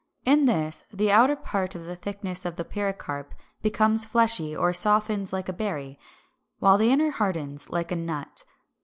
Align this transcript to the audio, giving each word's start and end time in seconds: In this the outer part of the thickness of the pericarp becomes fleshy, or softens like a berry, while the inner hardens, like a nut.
In 0.25 0.45
this 0.45 0.83
the 0.91 1.11
outer 1.11 1.35
part 1.35 1.75
of 1.75 1.85
the 1.85 1.95
thickness 1.95 2.43
of 2.43 2.55
the 2.55 2.65
pericarp 2.65 3.35
becomes 3.61 4.03
fleshy, 4.03 4.55
or 4.55 4.73
softens 4.73 5.31
like 5.31 5.47
a 5.47 5.53
berry, 5.53 5.99
while 6.57 6.79
the 6.79 6.89
inner 6.89 7.11
hardens, 7.11 7.69
like 7.69 7.91
a 7.91 7.95
nut. 7.95 8.43